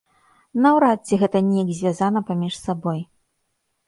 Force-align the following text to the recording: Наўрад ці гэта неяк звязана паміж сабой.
Наўрад 0.65 0.99
ці 1.09 1.19
гэта 1.23 1.41
неяк 1.49 1.69
звязана 1.79 2.23
паміж 2.31 2.57
сабой. 2.65 2.99